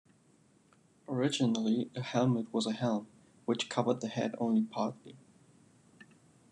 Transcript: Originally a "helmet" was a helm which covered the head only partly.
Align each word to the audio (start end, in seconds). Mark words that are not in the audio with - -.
Originally 1.07 1.91
a 1.95 2.01
"helmet" 2.01 2.51
was 2.51 2.65
a 2.65 2.73
helm 2.73 3.05
which 3.45 3.69
covered 3.69 4.01
the 4.01 4.07
head 4.07 4.33
only 4.39 4.63
partly. 4.63 5.15